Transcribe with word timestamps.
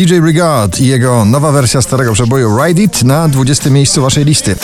DJ 0.00 0.20
Regard 0.20 0.80
i 0.80 0.86
jego 0.86 1.24
nowa 1.24 1.52
wersja 1.52 1.82
starego 1.82 2.12
przeboju 2.12 2.58
Ride 2.64 2.82
It 2.82 3.02
na 3.02 3.28
20 3.28 3.70
miejscu 3.70 4.02
waszej 4.02 4.24
listy. 4.24 4.56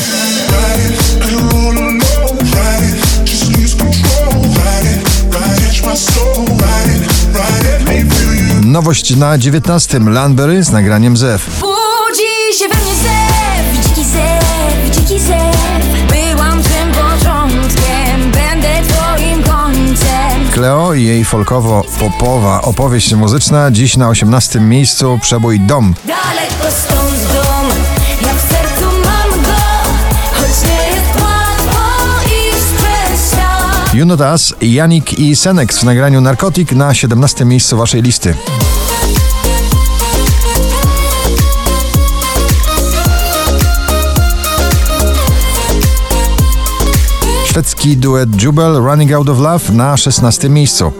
Nowość 8.62 9.16
na 9.16 9.38
19. 9.38 9.98
Landberry 9.98 10.64
z 10.64 10.70
nagraniem 10.70 11.16
Zew. 11.16 11.60
Budzi 11.60 12.58
się 12.58 12.68
we 12.68 12.74
mnie 12.74 12.94
zew, 12.94 13.88
dziki 13.88 14.04
zew, 14.04 14.96
dziki 14.96 15.20
zew 15.20 15.55
Cleo 20.56 20.94
i 20.94 21.04
jej 21.04 21.24
folkowo-popowa 21.24 22.62
opowieść 22.62 23.14
muzyczna 23.14 23.70
dziś 23.70 23.96
na 23.96 24.08
18. 24.08 24.60
miejscu 24.60 25.18
przebój 25.22 25.60
Dom. 25.60 25.94
Daleko 26.04 26.76
stąd 26.78 27.32
dom, 27.32 27.68
ja 28.22 28.34
w 28.34 28.40
sercu 28.40 28.84
mam 28.84 29.42
go 29.42 29.50
Choć 30.32 30.68
nie 30.68 30.86
jest 30.86 31.22
łatwo 31.22 31.80
iść 32.24 32.72
przez 32.76 33.30
świat 33.30 33.94
You 33.94 34.04
Know 34.04 34.20
Us, 34.20 34.54
Janik 34.60 35.18
i 35.18 35.36
Senex 35.36 35.78
w 35.78 35.84
nagraniu 35.84 36.20
Narkotik 36.20 36.72
na 36.72 36.94
17. 36.94 37.44
miejscu 37.44 37.76
waszej 37.76 38.02
listy. 38.02 38.34
Szwedzki 47.56 47.96
duet 47.96 48.42
Jubel 48.42 48.74
Running 48.74 49.12
Out 49.12 49.28
of 49.28 49.38
Love 49.38 49.72
na 49.72 49.96
16. 49.96 50.48
miejscu. 50.48 50.92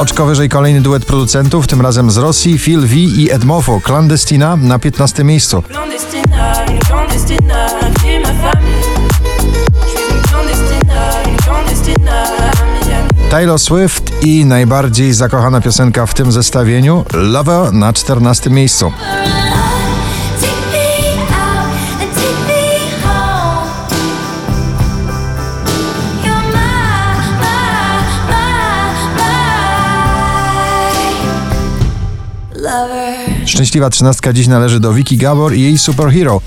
Oczko 0.00 0.26
wyżej 0.26 0.48
kolejny 0.48 0.80
duet 0.80 1.04
producentów, 1.04 1.66
tym 1.66 1.80
razem 1.80 2.10
z 2.10 2.16
Rosji, 2.16 2.58
Phil 2.58 2.80
V 2.80 2.94
i 2.96 3.30
Edmofo, 3.30 3.80
Clandestina 3.86 4.56
na 4.56 4.78
15 4.78 5.24
miejscu. 5.24 5.62
Clandestina, 5.62 6.31
Taylor 13.32 13.58
Swift 13.58 14.12
i 14.22 14.44
najbardziej 14.44 15.12
zakochana 15.12 15.60
piosenka 15.60 16.06
w 16.06 16.14
tym 16.14 16.32
zestawieniu 16.32 17.04
Lover 17.12 17.72
na 17.72 17.92
14 17.92 18.50
miejscu. 18.50 18.92
Szczęśliwa 33.46 33.90
trzynastka 33.90 34.32
dziś 34.32 34.46
należy 34.46 34.80
do 34.80 34.92
Vicky 34.92 35.16
Gabor 35.16 35.54
i 35.54 35.62
jej 35.62 35.78
Superhero. 35.78 36.40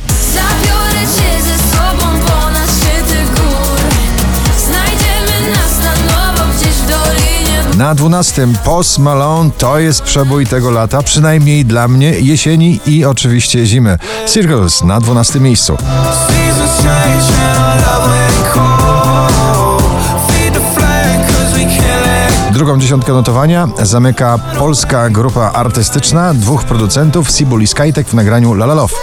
Na 7.77 7.95
12 7.95 8.47
Post 8.63 8.99
Malone 8.99 9.51
to 9.57 9.79
jest 9.79 10.01
przebój 10.01 10.47
tego 10.47 10.71
lata, 10.71 11.03
przynajmniej 11.03 11.65
dla 11.65 11.87
mnie, 11.87 12.09
jesieni 12.19 12.79
i 12.85 13.05
oczywiście 13.05 13.65
zimy. 13.65 13.97
Circles 14.27 14.83
na 14.83 14.99
12 14.99 15.39
miejscu. 15.39 15.77
Drugą 22.51 22.79
dziesiątkę 22.79 23.13
notowania 23.13 23.67
zamyka 23.83 24.39
polska 24.57 25.09
grupa 25.09 25.51
artystyczna 25.51 26.33
dwóch 26.33 26.63
producentów 26.63 27.31
Sibul 27.31 27.61
i 27.61 27.67
Skytek 27.67 28.07
w 28.07 28.13
nagraniu 28.13 28.53
La 28.53 28.65
La 28.65 28.73
Love. 28.73 28.95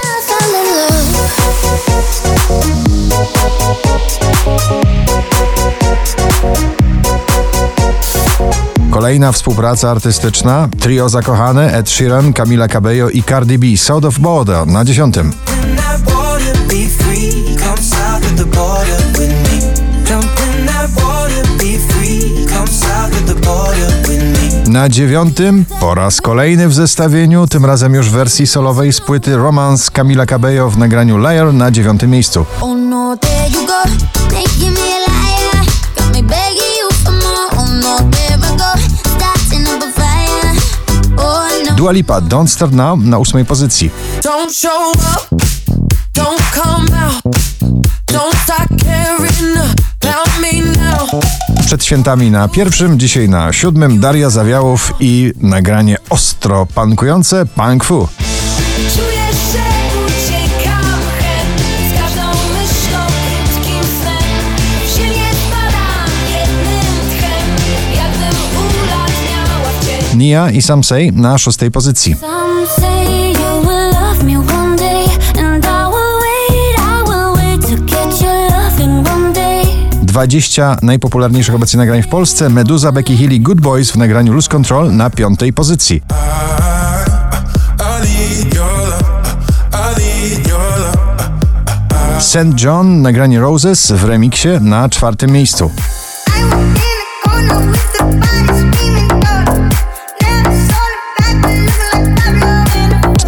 Kolejna 9.02 9.32
współpraca 9.32 9.90
artystyczna, 9.90 10.68
trio 10.80 11.08
zakochane 11.08 11.72
Ed 11.72 11.90
Sheeran, 11.90 12.32
Camila 12.32 12.68
Cabello 12.68 13.10
i 13.10 13.22
Cardi 13.22 13.58
B, 13.58 13.76
South 13.76 14.04
of 14.04 14.18
Border 14.18 14.66
na 14.66 14.84
dziesiątym. 14.84 15.32
Na 24.66 24.88
dziewiątym, 24.88 25.64
po 25.80 25.94
raz 25.94 26.20
kolejny 26.20 26.68
w 26.68 26.74
zestawieniu, 26.74 27.46
tym 27.46 27.64
razem 27.64 27.94
już 27.94 28.08
w 28.08 28.12
wersji 28.12 28.46
solowej 28.46 28.92
z 28.92 29.00
płyty 29.00 29.36
Romance 29.36 29.90
Camila 29.90 30.26
Cabello 30.26 30.70
w 30.70 30.78
nagraniu 30.78 31.18
Liar 31.18 31.54
na 31.54 31.70
dziewiątym 31.70 32.10
miejscu. 32.10 32.46
Oh 32.60 32.74
no, 32.74 33.16
Dua 41.82 41.92
Lipa, 41.92 42.20
Don't 42.20 42.46
Start 42.46 42.72
Now 42.72 42.98
na 42.98 43.18
ósmej 43.18 43.44
pozycji. 43.44 43.90
Don't 44.22 44.54
show 44.54 44.92
up, 44.92 45.42
don't 46.14 46.42
come 46.54 47.06
out, 47.06 47.22
don't 48.06 48.36
start 48.44 48.68
caring 48.84 49.58
about 50.00 50.40
me 50.40 50.82
now. 50.82 51.22
Przed 51.66 51.84
świętami 51.84 52.30
na 52.30 52.48
pierwszym, 52.48 52.98
dzisiaj 52.98 53.28
na 53.28 53.52
siódmym 53.52 54.00
Daria 54.00 54.30
Zawiałów 54.30 54.92
i 55.00 55.32
nagranie 55.40 55.96
ostro 56.10 56.66
pankujące 56.66 57.46
Punk 57.46 57.84
Fu. 57.84 58.08
Nia 70.16 70.50
i 70.50 70.62
Sam 70.62 70.84
Say 70.84 71.12
na 71.12 71.38
szóstej 71.38 71.70
pozycji. 71.70 72.16
20 80.02 80.76
najpopularniejszych 80.82 81.54
obecnie 81.54 81.78
nagrań 81.78 82.02
w 82.02 82.08
Polsce 82.08 82.48
Meduza, 82.48 82.92
Becky 82.92 83.16
Hill 83.16 83.32
i 83.32 83.40
Good 83.40 83.60
Boys 83.60 83.90
w 83.90 83.96
nagraniu 83.96 84.32
Lose 84.32 84.48
Control 84.48 84.96
na 84.96 85.10
piątej 85.10 85.52
pozycji. 85.52 86.02
St. 92.18 92.64
John, 92.64 93.02
nagranie 93.02 93.40
Roses 93.40 93.92
w 93.92 94.04
remiksie 94.04 94.48
na 94.60 94.88
czwartym 94.88 95.30
miejscu. 95.30 95.70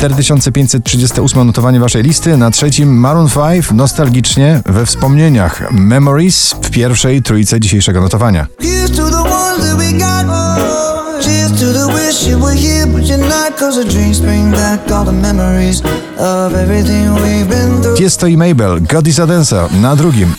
4538 0.09 1.47
notowanie 1.47 1.81
waszej 1.81 2.03
listy, 2.03 2.37
na 2.37 2.51
trzecim 2.51 2.99
Maroon 2.99 3.29
5 3.29 3.71
nostalgicznie 3.71 4.63
we 4.67 4.87
wspomnieniach. 4.87 5.73
Memories 5.73 6.55
w 6.63 6.71
pierwszej 6.71 7.23
trójce 7.23 7.61
dzisiejszego 7.61 8.01
notowania. 8.01 8.47
Tiesto 17.97 18.27
i 18.27 18.37
Mabel, 18.37 18.83
God 18.83 19.09
is 19.09 19.19
a 19.19 19.27
Dancer. 19.27 19.73
Na 19.73 19.97
drugim. 19.97 20.35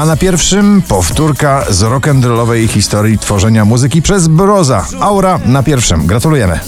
A 0.00 0.06
na 0.06 0.16
pierwszym 0.16 0.82
powtórka 0.82 1.64
z 1.70 1.82
rock'n'rollowej 1.82 2.68
historii 2.68 3.18
tworzenia 3.18 3.64
muzyki 3.64 4.02
przez 4.02 4.28
Broza. 4.28 4.86
Aura 5.00 5.40
na 5.46 5.62
pierwszym. 5.62 6.06
Gratulujemy. 6.06 6.60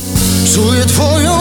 Czuję 0.55 0.85
twoją 0.85 1.33